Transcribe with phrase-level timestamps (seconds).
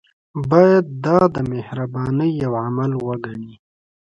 [0.49, 3.53] باید دا د مهربانۍ یو عمل وګڼي.